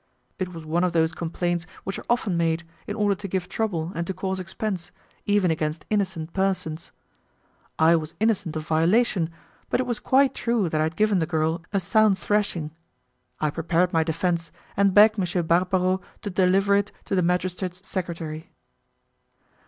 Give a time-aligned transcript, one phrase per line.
[0.39, 3.91] It was one of those complaints which are often made, in order to give trouble
[3.93, 4.91] and to cause expense,
[5.27, 6.91] even against innocent persons.
[7.77, 9.29] I was innocent of violation,
[9.69, 12.71] but it was quite true that I had given the girl a sound thrashing.
[13.39, 15.45] I prepared my defence, and begged M.
[15.45, 18.49] Barbaro to deliver it to the magistrate's secretary.